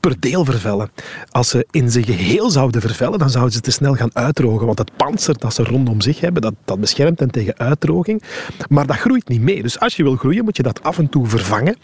[0.00, 0.90] per deel vervellen.
[1.30, 4.78] Als ze in zijn geheel zouden vervellen, dan zouden ze te snel gaan uitdrogen, want
[4.78, 8.22] het panzer dat ze rondom zich hebben, dat, dat beschermt hen tegen uitdroging.
[8.68, 9.62] Maar dat groeit niet mee.
[9.62, 11.76] Dus als je wil groeien, moet je dat af en toe vervangen.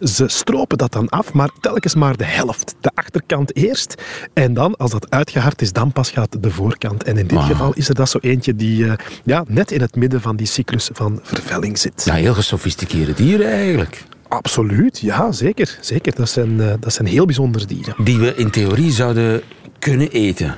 [0.00, 2.57] ze stropen dat dan af, maar telkens maar de helft.
[2.80, 4.02] De achterkant eerst.
[4.32, 7.02] En dan, als dat uitgehard is, dan pas gaat de voorkant.
[7.02, 8.92] En in dit geval is er dat zo eentje die uh,
[9.24, 12.02] ja, net in het midden van die cyclus van vervelling zit.
[12.04, 14.04] Ja, heel gesofisticeerde dieren eigenlijk.
[14.28, 15.78] Absoluut, ja, zeker.
[15.80, 16.14] zeker.
[16.14, 17.94] Dat, zijn, uh, dat zijn heel bijzondere dieren.
[18.04, 19.42] Die we in theorie zouden
[19.78, 20.56] kunnen eten.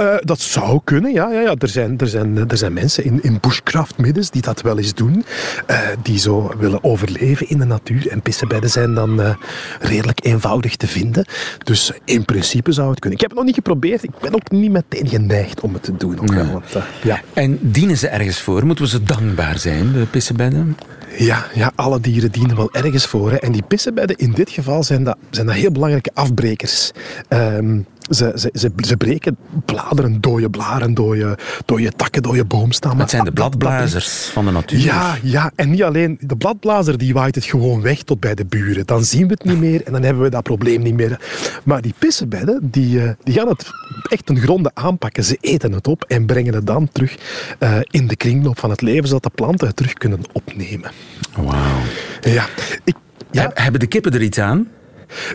[0.00, 1.30] Uh, dat zou kunnen, ja.
[1.30, 1.54] ja, ja.
[1.58, 5.24] Er, zijn, er, zijn, er zijn mensen in, in bushcraft-middens die dat wel eens doen.
[5.70, 8.08] Uh, die zo willen overleven in de natuur.
[8.08, 9.34] En pissebedden zijn dan uh,
[9.80, 11.26] redelijk eenvoudig te vinden.
[11.64, 13.18] Dus in principe zou het kunnen.
[13.18, 14.02] Ik heb het nog niet geprobeerd.
[14.02, 16.20] Ik ben ook niet meteen geneigd om het te doen.
[16.20, 16.46] Ook, ja.
[16.52, 16.64] Want,
[17.02, 17.20] ja.
[17.32, 18.66] En dienen ze ergens voor?
[18.66, 20.76] Moeten we ze dankbaar zijn, de pissebedden?
[21.18, 23.30] Ja, ja, alle dieren dienen wel ergens voor.
[23.30, 23.36] Hè.
[23.36, 26.90] En die pissebedden in dit geval zijn dat, zijn dat heel belangrijke afbrekers.
[27.28, 33.00] Um, ze, ze, ze, ze, breken bladeren, dode blaren, dode, dode takken, dode boomstammen.
[33.00, 34.78] Het zijn de bladblazers van de natuur.
[34.78, 36.18] Ja, ja, en niet alleen.
[36.20, 38.86] De bladblazer die waait het gewoon weg tot bij de buren.
[38.86, 41.20] Dan zien we het niet meer en dan hebben we dat probleem niet meer.
[41.64, 43.70] Maar die pissebedden, die, eh, die gaan het
[44.08, 45.24] echt ten gronde aanpakken.
[45.24, 47.16] Ze eten het op en brengen het dan terug
[47.58, 50.90] uh, in de kringloop van het leven, zodat de planten het terug kunnen opnemen.
[51.36, 51.80] Wauw.
[52.20, 52.46] Ja,
[52.84, 52.96] ik,
[53.30, 53.50] ja.
[53.54, 54.68] Hebben de kippen er iets aan?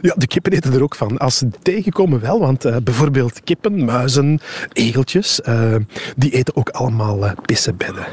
[0.02, 1.18] Ja, de kippen eten er ook van.
[1.18, 4.40] Als ze tegenkomen wel, want uh, bijvoorbeeld kippen, muizen,
[4.74, 5.76] egeltjes, uh,
[6.16, 8.06] die eten ook allemaal uh, pissebedden.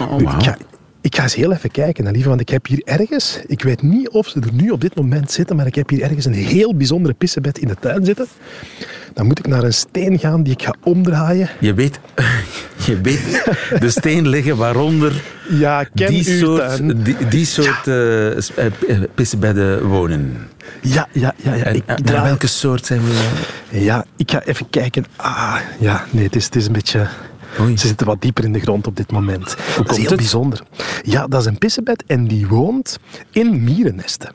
[0.00, 0.42] Oh, wow.
[1.08, 4.08] Ik ga eens heel even kijken, lieve, want ik heb hier ergens, ik weet niet
[4.08, 6.74] of ze er nu op dit moment zitten, maar ik heb hier ergens een heel
[6.74, 8.26] bijzondere pissebed in de tuin zitten.
[9.14, 11.48] Dan moet ik naar een steen gaan die ik ga omdraaien.
[11.60, 12.00] Je weet,
[12.86, 13.44] je weet
[13.80, 18.32] de steen liggen waaronder ja, die, soort, die, die soort ja.
[18.88, 20.36] uh, pissebedden wonen.
[20.82, 21.54] Ja, ja, ja.
[21.54, 21.64] ja.
[21.64, 23.28] En, ik, naar welke soort zijn we?
[23.68, 25.04] Ja, ik ga even kijken.
[25.16, 27.08] Ah, ja, nee, het is, het is een beetje...
[27.60, 27.76] Oei.
[27.78, 29.56] Ze zitten wat dieper in de grond op dit moment.
[29.76, 30.16] Hoe dat is heel het?
[30.16, 30.62] bijzonder.
[31.02, 32.98] Ja, dat is een pissebed en die woont
[33.30, 34.32] in mierennesten.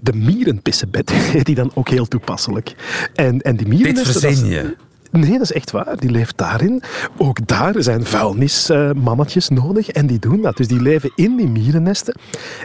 [0.00, 2.74] De mierenpissebed heet die dan ook heel toepasselijk.
[3.14, 4.20] En, en die Dit mierennesten...
[4.20, 4.76] verzin je.
[5.12, 5.96] Nee, dat is echt waar.
[5.96, 6.82] Die leeft daarin.
[7.16, 10.56] Ook daar zijn vuilnismannetjes nodig en die doen dat.
[10.56, 12.14] Dus die leven in die mierennesten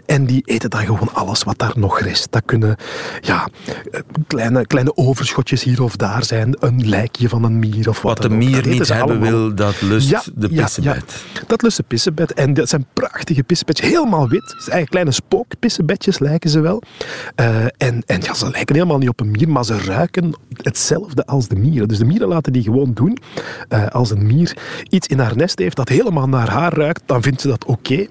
[0.05, 2.27] en die eten dan gewoon alles wat daar nog rest.
[2.31, 2.75] Dat kunnen
[3.21, 3.47] ja,
[3.91, 8.17] eh, kleine, kleine overschotjes hier of daar zijn, een lijkje van een mier of wat
[8.17, 8.43] Wat de dan ook.
[8.43, 9.29] mier niet hebben allemaal.
[9.29, 11.21] wil, dat lust Ja, de pissebed.
[11.33, 11.43] ja.
[11.47, 12.33] Dat lust de pissebed.
[12.33, 13.89] En dat zijn prachtige pissebedjes.
[13.89, 14.41] Helemaal wit.
[14.41, 16.81] Het zijn eigenlijk kleine spookpissebedjes lijken ze wel.
[17.35, 21.25] Eh, en, en ja, ze lijken helemaal niet op een mier, maar ze ruiken hetzelfde
[21.25, 21.87] als de mieren.
[21.87, 23.17] Dus de mieren laten die gewoon doen.
[23.69, 24.57] Eh, als een mier
[24.89, 28.05] iets in haar nest heeft dat helemaal naar haar ruikt, dan vindt ze dat oké.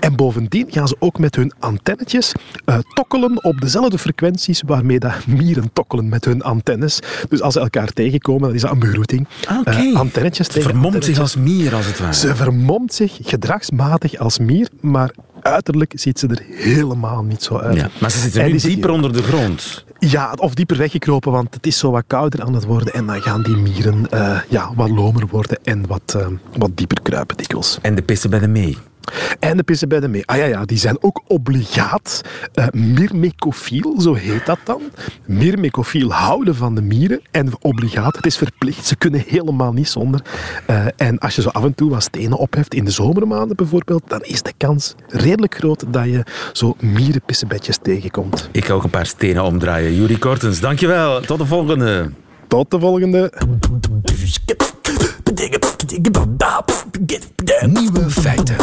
[0.00, 2.32] En bovendien gaan ze ook met hun antennetjes
[2.64, 6.98] eh, tokkelen op dezelfde frequenties waarmee dat mieren tokkelen met hun antennes.
[7.28, 9.26] Dus als ze elkaar tegenkomen, dan is dat een begroeting.
[9.58, 9.70] Oké.
[9.70, 11.44] Eh, antennetjes Het tegen vermomt zich antennetjes.
[11.44, 12.14] als mier, als het ware.
[12.14, 15.10] Ze vermomt zich gedragsmatig als mier, maar
[15.42, 17.76] uiterlijk ziet ze er helemaal niet zo uit.
[17.76, 19.84] Ja, maar ze zitten nu dieper onder de grond.
[19.98, 23.20] Ja, of dieper weggekropen, want het is zo wat kouder aan het worden en dan
[23.20, 23.71] gaan die mieren
[24.10, 27.78] eh, ja, wat lomer worden en wat, eh, wat dieper kruipen dikwijls.
[27.82, 28.78] En de pissebedden mee.
[29.38, 30.26] En de pissebedden mee.
[30.26, 32.20] Ah ja, ja, die zijn ook obligaat
[32.54, 34.80] uh, myrmecofiel, zo heet dat dan.
[35.26, 38.86] Myrmecofiel houden van de mieren en obligaat, het is verplicht.
[38.86, 40.22] Ze kunnen helemaal niet zonder.
[40.70, 44.02] Uh, en als je zo af en toe wat stenen opheft, in de zomermaanden bijvoorbeeld,
[44.06, 48.48] dan is de kans redelijk groot dat je zo mierenpissebedjes tegenkomt.
[48.52, 49.94] Ik ga ook een paar stenen omdraaien.
[49.94, 51.20] Juri Kortens, dankjewel.
[51.20, 52.10] Tot de volgende.
[52.52, 53.32] Tot de volgende.
[57.66, 58.56] Nieuwe feiten.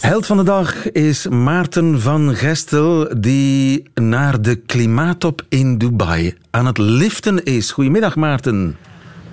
[0.00, 6.66] Held van de dag is Maarten van Gestel, die naar de klimaattop in Dubai aan
[6.66, 7.70] het liften is.
[7.70, 8.76] Goedemiddag, Maarten.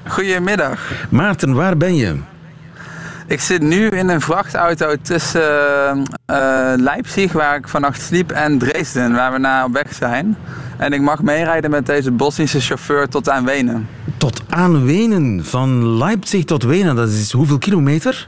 [0.08, 1.08] Goedemiddag.
[1.10, 2.16] Maarten, waar ben je?
[3.28, 9.14] Ik zit nu in een vrachtauto tussen uh, Leipzig, waar ik vannacht sliep, en Dresden,
[9.14, 10.38] waar we naar op weg zijn.
[10.78, 13.88] En ik mag meerijden met deze Bosnische chauffeur tot aan Wenen.
[14.18, 18.28] Tot aan Wenen, van Leipzig tot Wenen, dat is hoeveel kilometer?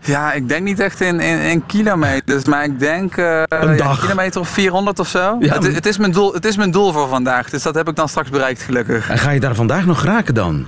[0.00, 3.94] Ja, ik denk niet echt in, in, in kilometers, maar ik denk uh, een ja,
[4.00, 5.36] kilometer of 400 of zo.
[5.40, 7.88] Ja, het, het, is mijn doel, het is mijn doel voor vandaag, dus dat heb
[7.88, 9.10] ik dan straks bereikt gelukkig.
[9.10, 10.66] En ga je daar vandaag nog raken dan?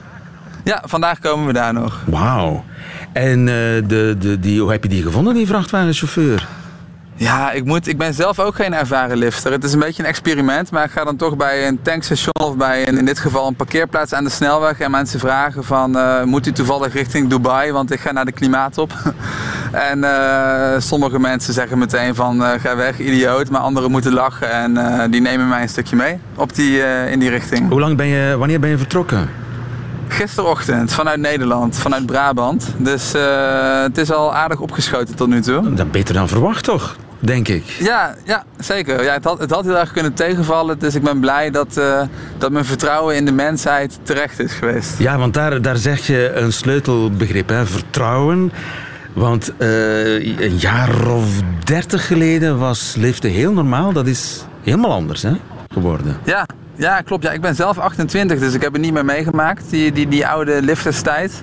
[0.68, 2.02] Ja, vandaag komen we daar nog.
[2.06, 2.64] Wauw.
[3.12, 6.46] En uh, de, de, die, hoe heb je die gevonden, die vrachtwagenchauffeur?
[7.14, 9.52] Ja, ik, moet, ik ben zelf ook geen ervaren lifter.
[9.52, 12.56] Het is een beetje een experiment, maar ik ga dan toch bij een tankstation of
[12.56, 16.22] bij een, in dit geval een parkeerplaats aan de snelweg en mensen vragen van uh,
[16.22, 18.92] moet u toevallig richting Dubai, want ik ga naar de klimaatop.
[19.90, 24.50] en uh, sommige mensen zeggen meteen van uh, ga weg, idioot, maar anderen moeten lachen
[24.50, 27.68] en die nemen mij een stukje mee op die, in die richting.
[27.70, 29.46] Hoe lang ben je, wanneer ben je vertrokken?
[30.08, 32.66] Gisterochtend vanuit Nederland, vanuit Brabant.
[32.76, 33.12] Dus
[33.82, 35.74] het is al aardig opgeschoten tot nu toe.
[35.74, 36.96] Dat beter dan verwacht toch?
[37.20, 37.64] denk ik.
[37.64, 39.02] Ja, ja zeker.
[39.04, 40.78] Ja, het, had, het had heel erg kunnen tegenvallen.
[40.78, 42.02] Dus ik ben blij dat, uh,
[42.38, 44.98] dat mijn vertrouwen in de mensheid terecht is geweest.
[44.98, 47.66] Ja, want daar, daar zeg je een sleutelbegrip, hè?
[47.66, 48.52] vertrouwen.
[49.12, 51.24] Want uh, een jaar of
[51.64, 53.92] dertig geleden was liften heel normaal.
[53.92, 55.32] Dat is helemaal anders hè,
[55.68, 56.16] geworden.
[56.24, 56.46] Ja,
[56.78, 57.22] ja, klopt.
[57.22, 60.26] Ja, ik ben zelf 28, dus ik heb het niet meer meegemaakt, die, die, die
[60.26, 61.42] oude lifterstijd.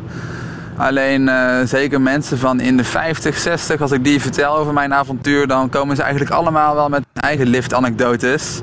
[0.78, 4.94] Alleen uh, zeker mensen van in de 50, 60, als ik die vertel over mijn
[4.94, 8.62] avontuur, dan komen ze eigenlijk allemaal wel met eigen liftanekdotes.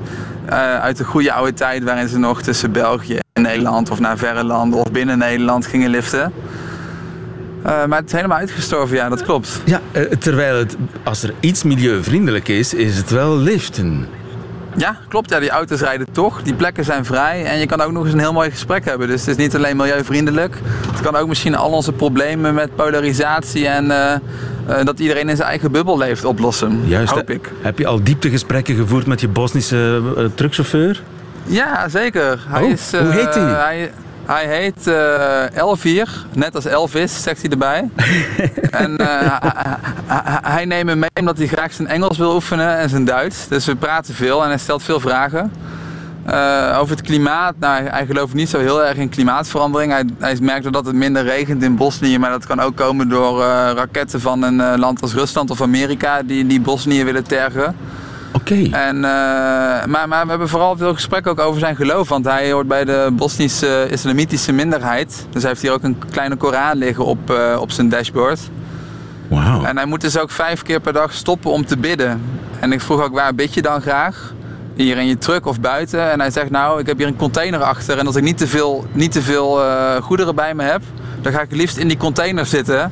[0.49, 4.17] Uh, uit de goede oude tijd waarin ze nog tussen België en Nederland of naar
[4.17, 6.33] verre landen of binnen Nederland gingen liften.
[7.65, 9.61] Uh, maar het is helemaal uitgestorven, ja, dat klopt.
[9.65, 9.81] Ja,
[10.19, 14.07] terwijl het, als er iets milieuvriendelijk is, is het wel liften.
[14.75, 15.29] Ja, klopt.
[15.29, 16.41] Ja, die auto's rijden toch.
[16.41, 17.45] Die plekken zijn vrij.
[17.45, 19.07] En je kan ook nog eens een heel mooi gesprek hebben.
[19.07, 20.57] Dus het is niet alleen milieuvriendelijk.
[20.91, 24.13] Het kan ook misschien al onze problemen met polarisatie en uh,
[24.69, 26.81] uh, dat iedereen in zijn eigen bubbel leeft oplossen.
[26.85, 27.13] Juist.
[27.13, 27.51] Hoop ik.
[27.61, 31.01] Heb je al dieptegesprekken gevoerd met je Bosnische uh, truckchauffeur?
[31.45, 32.45] Ja, zeker.
[32.47, 33.43] Hij oh, is, hoe heet hij?
[33.43, 33.91] Hij
[34.25, 37.89] heet uh, Elvier, net als Elvis, zegt hij erbij.
[38.83, 39.35] en uh,
[40.43, 43.47] hij neemt me mee omdat hij graag zijn Engels wil oefenen en zijn Duits.
[43.47, 45.51] Dus we praten veel en hij stelt veel vragen.
[46.27, 49.91] Uh, over het klimaat, nou, hij gelooft niet zo heel erg in klimaatverandering.
[49.91, 53.39] Hij, hij merkt dat het minder regent in Bosnië, maar dat kan ook komen door
[53.75, 57.75] raketten van een land als Rusland of Amerika die, die Bosnië willen tergen.
[58.33, 58.67] Oké.
[58.71, 62.09] En, uh, maar, maar we hebben vooral veel gesprek ook over zijn geloof.
[62.09, 65.25] Want hij hoort bij de Bosnische islamitische minderheid.
[65.29, 68.39] Dus hij heeft hier ook een kleine Koran liggen op, uh, op zijn dashboard.
[69.27, 69.65] Wow.
[69.65, 72.21] En hij moet dus ook vijf keer per dag stoppen om te bidden.
[72.59, 74.33] En ik vroeg ook waar bid je dan graag?
[74.75, 76.11] Hier in je truck of buiten?
[76.11, 77.97] En hij zegt nou, ik heb hier een container achter.
[77.97, 80.81] En als ik niet te veel, niet te veel uh, goederen bij me heb,
[81.21, 82.91] dan ga ik liefst in die container zitten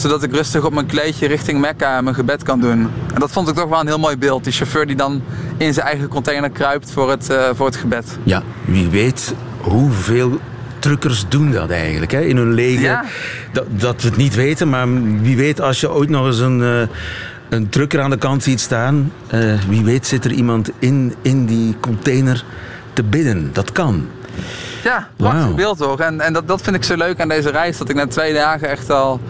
[0.00, 2.90] zodat ik rustig op mijn kleedje richting Mekka mijn gebed kan doen.
[3.14, 4.44] En dat vond ik toch wel een heel mooi beeld.
[4.44, 5.22] Die chauffeur die dan
[5.56, 8.18] in zijn eigen container kruipt voor het, uh, voor het gebed.
[8.22, 10.40] Ja, wie weet hoeveel
[10.78, 12.20] truckers doen dat eigenlijk hè?
[12.20, 12.80] in hun.
[12.80, 13.04] Ja.
[13.52, 16.60] Dat, dat we het niet weten, maar wie weet als je ooit nog eens een,
[16.60, 16.80] uh,
[17.48, 19.12] een trucker aan de kant ziet staan.
[19.34, 22.44] Uh, wie weet zit er iemand in, in die container
[22.92, 23.50] te bidden.
[23.52, 24.08] Dat kan.
[24.84, 25.56] Ja, prachtig wow.
[25.56, 26.00] beeld toch.
[26.00, 27.78] En, en dat, dat vind ik zo leuk aan deze reis.
[27.78, 29.20] Dat ik na twee dagen echt al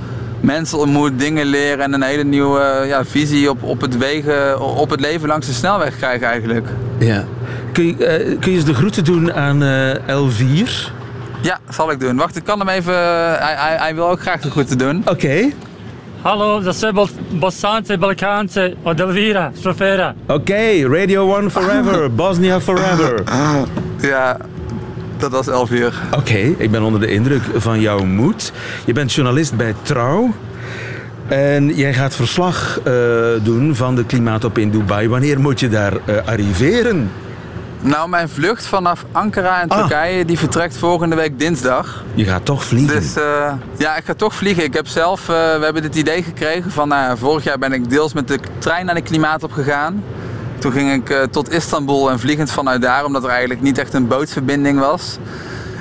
[0.40, 4.90] mensen ontmoet, dingen leren en een hele nieuwe ja, visie op, op, het wegen, op
[4.90, 6.68] het leven langs de snelweg krijgen eigenlijk.
[6.99, 7.25] Ja.
[7.72, 10.70] Kun je, uh, kun je eens de groeten doen aan uh, L4?
[11.42, 12.16] Ja, zal ik doen.
[12.16, 12.94] Wacht, ik kan hem even...
[13.38, 14.99] Hij, hij, hij wil ook graag de groeten doen.
[14.99, 15.11] Oké.
[15.11, 15.55] Okay.
[16.27, 16.90] Hallo, dat is
[17.29, 20.14] Bossante, Balkaanse, od Elvira, Strofera.
[20.22, 23.22] Oké, okay, Radio 1 Forever, Bosnia Forever.
[24.01, 24.37] ja,
[25.18, 25.94] dat was elf uur.
[26.16, 28.52] Oké, ik ben onder de indruk van jouw moed.
[28.85, 30.35] Je bent journalist bij Trouw.
[31.29, 32.94] En jij gaat verslag uh,
[33.42, 35.09] doen van de klimaatop in Dubai.
[35.09, 37.11] Wanneer moet je daar uh, arriveren?
[37.81, 39.79] Nou, mijn vlucht vanaf Ankara in ah.
[39.79, 42.05] Turkije die vertrekt volgende week dinsdag.
[42.14, 43.00] Je gaat toch vliegen?
[43.00, 44.64] Dus uh, ja, ik ga toch vliegen.
[44.64, 48.12] Ik heb zelf, we hebben dit idee gekregen van, nou, vorig jaar ben ik deels
[48.12, 50.02] met de trein naar de klimaatop gegaan.
[50.58, 53.94] Toen ging ik uh, tot Istanbul en vliegend vanuit daar, omdat er eigenlijk niet echt
[53.94, 55.18] een bootverbinding was.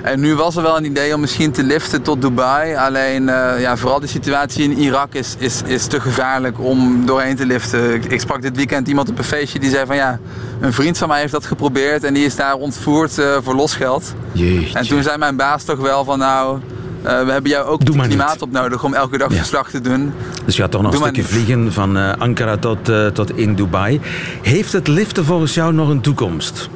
[0.05, 2.75] En nu was er wel een idee om misschien te liften tot Dubai.
[2.75, 7.35] Alleen uh, ja, vooral de situatie in Irak is, is, is te gevaarlijk om doorheen
[7.35, 7.93] te liften.
[7.93, 10.19] Ik, ik, sprak dit weekend iemand op een feestje die zei van ja,
[10.59, 14.13] een vriend van mij heeft dat geprobeerd en die is daar ontvoerd uh, voor losgeld.
[14.31, 14.77] Jeetje.
[14.77, 16.59] En toen zei mijn baas toch wel van nou,
[17.06, 20.13] we hebben jou ook Doe klimaat op nodig om elke dag verslag te doen.
[20.46, 23.38] Dus je gaat toch nog Doe een stukje vliegen van uh, Ankara tot, uh, tot
[23.38, 24.02] in Dubai.
[24.41, 26.70] Heeft het liften volgens jou nog een toekomst?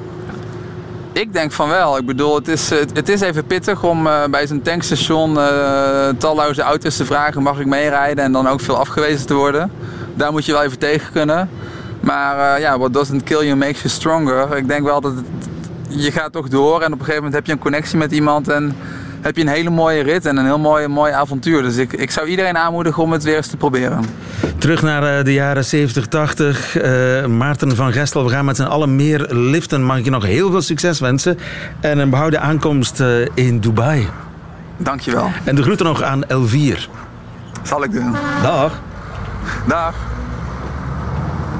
[1.12, 1.98] Ik denk van wel.
[1.98, 6.62] Ik bedoel, het is, het is even pittig om uh, bij zo'n tankstation uh, talloze
[6.62, 8.24] auto's te vragen: mag ik meerijden?
[8.24, 9.72] En dan ook veel afgewezen te worden.
[10.15, 11.50] Daar moet je wel even tegen kunnen.
[12.00, 14.58] Maar uh, ja, what doesn't kill you makes you stronger.
[14.58, 15.26] Ik denk wel dat het,
[15.88, 18.48] je gaat toch door en op een gegeven moment heb je een connectie met iemand.
[18.48, 18.76] En
[19.21, 21.62] heb je een hele mooie rit en een heel mooi, mooi avontuur.
[21.62, 24.05] Dus ik, ik zou iedereen aanmoedigen om het weer eens te proberen.
[24.58, 26.82] Terug naar uh, de jaren 70, 80.
[26.82, 29.84] Uh, Maarten van Gestel, we gaan met z'n allen meer liften.
[29.84, 31.38] Mag ik je nog heel veel succes wensen.
[31.79, 34.08] En een behouden aankomst uh, in Dubai.
[34.77, 35.32] Dankjewel.
[35.43, 36.89] En de groeten nog aan Elvier.
[37.63, 38.15] Zal ik doen.
[38.41, 38.82] Dag.
[39.67, 40.18] Dag.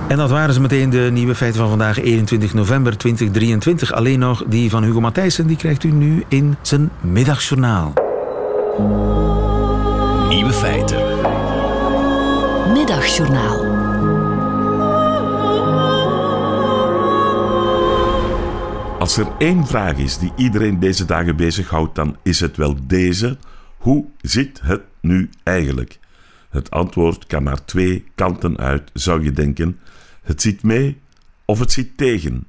[0.10, 3.93] En dat waren ze meteen de nieuwe feiten van vandaag, 21 november 2023.
[3.93, 7.93] Alleen nog die van Hugo Matthijssen, die krijgt u nu in zijn middagjournaal.
[10.30, 10.98] Nieuwe feiten.
[12.74, 13.65] Middagjournaal.
[19.00, 23.38] Als er één vraag is die iedereen deze dagen bezighoudt, dan is het wel deze.
[23.77, 26.00] Hoe zit het nu eigenlijk?
[26.50, 29.79] Het antwoord kan maar twee kanten uit, zou je denken.
[30.22, 30.98] Het zit mee
[31.46, 32.48] of het zit tegen.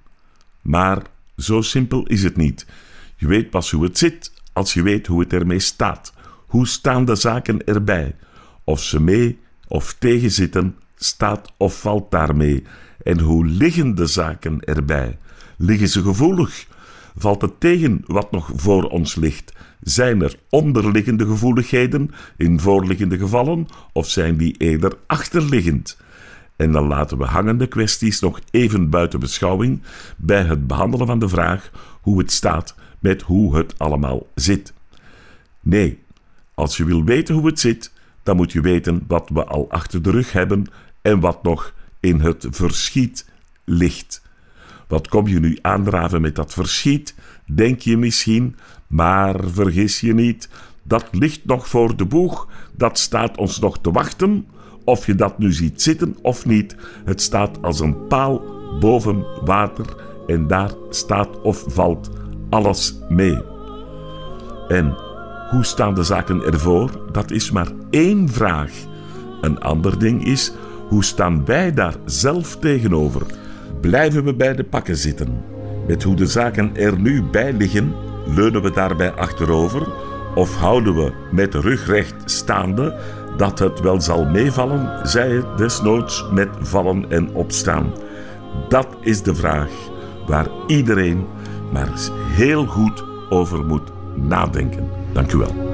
[0.62, 1.02] Maar
[1.36, 2.66] zo simpel is het niet.
[3.16, 6.12] Je weet pas hoe het zit als je weet hoe het ermee staat.
[6.46, 8.16] Hoe staan de zaken erbij?
[8.64, 12.64] Of ze mee of tegen zitten, staat of valt daarmee.
[13.02, 15.18] En hoe liggen de zaken erbij?
[15.56, 16.66] Liggen ze gevoelig?
[17.16, 19.52] Valt het tegen wat nog voor ons ligt?
[19.80, 25.96] Zijn er onderliggende gevoeligheden in voorliggende gevallen, of zijn die eerder achterliggend?
[26.60, 29.82] En dan laten we hangende kwesties nog even buiten beschouwing
[30.16, 34.72] bij het behandelen van de vraag hoe het staat met hoe het allemaal zit.
[35.60, 35.98] Nee,
[36.54, 37.92] als je wil weten hoe het zit,
[38.22, 40.66] dan moet je weten wat we al achter de rug hebben
[41.02, 43.28] en wat nog in het verschiet
[43.64, 44.22] ligt.
[44.88, 47.14] Wat kom je nu aandraven met dat verschiet?
[47.46, 48.56] Denk je misschien,
[48.86, 50.48] maar vergis je niet,
[50.82, 54.46] dat ligt nog voor de boeg, dat staat ons nog te wachten.
[54.84, 58.42] Of je dat nu ziet zitten of niet, het staat als een paal
[58.80, 59.86] boven water
[60.26, 62.10] en daar staat of valt
[62.50, 63.38] alles mee.
[64.68, 64.96] En
[65.50, 66.90] hoe staan de zaken ervoor?
[67.12, 68.70] Dat is maar één vraag.
[69.40, 70.52] Een ander ding is,
[70.88, 73.22] hoe staan wij daar zelf tegenover?
[73.80, 75.42] Blijven we bij de pakken zitten?
[75.86, 77.94] Met hoe de zaken er nu bij liggen,
[78.34, 79.88] leunen we daarbij achterover?
[80.34, 82.98] Of houden we met de rug recht staande
[83.36, 87.92] dat het wel zal meevallen, zij het desnoods met vallen en opstaan?
[88.68, 89.70] Dat is de vraag
[90.26, 91.26] waar iedereen
[91.72, 94.88] maar heel goed over moet nadenken.
[95.12, 95.69] Dank u wel.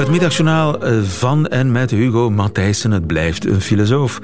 [0.00, 2.90] Het middagjournaal eh, van en met Hugo Matthijssen.
[2.90, 4.20] Het blijft een filosoof.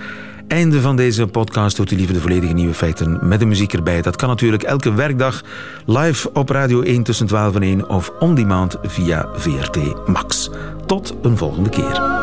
[0.49, 1.77] Einde van deze podcast.
[1.77, 4.03] Hoort u liever de volledige nieuwe feiten met de muziek erbij.
[4.03, 5.43] Dat kan natuurlijk elke werkdag
[5.87, 10.51] live op Radio 1 tussen 12 en 1 of on demand via VRT Max.
[10.87, 12.16] Tot een volgende keer.